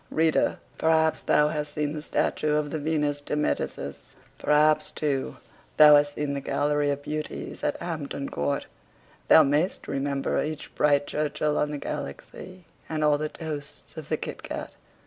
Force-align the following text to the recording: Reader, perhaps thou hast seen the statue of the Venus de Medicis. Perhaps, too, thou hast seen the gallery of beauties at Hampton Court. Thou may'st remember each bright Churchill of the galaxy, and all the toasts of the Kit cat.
Reader, 0.09 0.57
perhaps 0.79 1.21
thou 1.21 1.49
hast 1.49 1.75
seen 1.75 1.93
the 1.93 2.01
statue 2.01 2.55
of 2.55 2.71
the 2.71 2.79
Venus 2.79 3.21
de 3.21 3.35
Medicis. 3.35 4.15
Perhaps, 4.39 4.89
too, 4.89 5.37
thou 5.77 5.95
hast 5.95 6.15
seen 6.15 6.33
the 6.33 6.41
gallery 6.41 6.89
of 6.89 7.03
beauties 7.03 7.63
at 7.63 7.79
Hampton 7.79 8.27
Court. 8.27 8.65
Thou 9.27 9.43
may'st 9.43 9.87
remember 9.87 10.41
each 10.41 10.73
bright 10.73 11.05
Churchill 11.05 11.59
of 11.59 11.69
the 11.69 11.77
galaxy, 11.77 12.65
and 12.89 13.03
all 13.03 13.19
the 13.19 13.29
toasts 13.29 13.95
of 13.95 14.09
the 14.09 14.17
Kit 14.17 14.41
cat. 14.41 14.73